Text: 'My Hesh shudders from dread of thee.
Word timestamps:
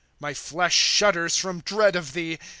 'My 0.19 0.33
Hesh 0.33 0.73
shudders 0.73 1.37
from 1.37 1.61
dread 1.61 1.95
of 1.95 2.13
thee. 2.13 2.39